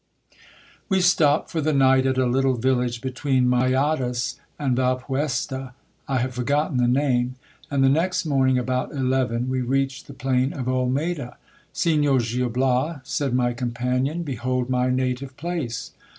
[0.89, 5.73] We stopped for the night at a little village between Moyados and Valpuesta;
[6.07, 7.35] I have forgotten the name:
[7.69, 11.35] and the next morning, about eleven, we reached the plain of Olmedo.
[11.71, 15.91] Signor Gil Bias, said my companion, behold my native place.